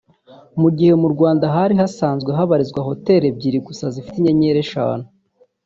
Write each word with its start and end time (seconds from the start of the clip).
Mu 0.61 0.69
gihe 0.77 0.93
mu 1.01 1.07
Rwanda 1.13 1.45
hari 1.55 1.73
hasanzwe 1.81 2.29
habarizwa 2.37 2.81
hoteli 2.89 3.25
ebyiri 3.31 3.59
gusa 3.67 3.85
zifite 3.95 4.15
inyenyeri 4.19 4.59
eshanu 4.65 5.05